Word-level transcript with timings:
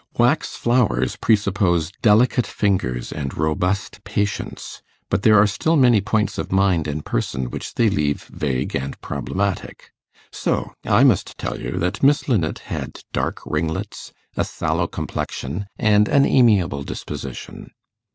Wax 0.17 0.55
flowers 0.55 1.15
presuppose 1.15 1.91
delicate 2.01 2.47
fingers 2.47 3.11
and 3.11 3.37
robust 3.37 4.03
patience, 4.03 4.81
but 5.11 5.21
there 5.21 5.37
are 5.39 5.45
still 5.45 5.75
many 5.75 6.01
points 6.01 6.39
of 6.39 6.51
mind 6.51 6.87
and 6.87 7.05
person 7.05 7.51
which 7.51 7.75
they 7.75 7.87
leave 7.87 8.23
vague 8.23 8.75
and 8.75 8.99
problematic; 9.01 9.91
so 10.31 10.73
I 10.85 11.03
must 11.03 11.37
tell 11.37 11.59
you 11.59 11.73
that 11.77 12.01
Miss 12.01 12.27
Linnet 12.27 12.57
had 12.73 13.03
dark 13.13 13.41
ringlets, 13.45 14.11
a 14.35 14.43
sallow 14.43 14.87
complexion, 14.87 15.67
and 15.77 16.07
an 16.07 16.25
amiable 16.25 16.81
disposition. 16.81 17.69